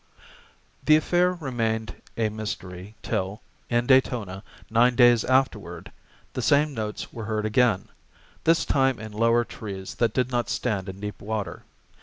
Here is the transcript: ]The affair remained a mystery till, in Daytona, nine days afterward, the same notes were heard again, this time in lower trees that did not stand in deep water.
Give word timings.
]The 0.87 0.95
affair 0.95 1.31
remained 1.33 2.01
a 2.17 2.29
mystery 2.29 2.95
till, 3.03 3.43
in 3.69 3.85
Daytona, 3.85 4.41
nine 4.67 4.95
days 4.95 5.23
afterward, 5.23 5.91
the 6.33 6.41
same 6.41 6.73
notes 6.73 7.13
were 7.13 7.25
heard 7.25 7.45
again, 7.45 7.87
this 8.43 8.65
time 8.65 8.97
in 8.99 9.11
lower 9.11 9.45
trees 9.45 9.93
that 9.93 10.15
did 10.15 10.31
not 10.31 10.49
stand 10.49 10.89
in 10.89 10.99
deep 11.01 11.21
water. 11.21 11.65